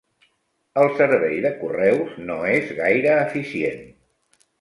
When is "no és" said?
2.29-2.73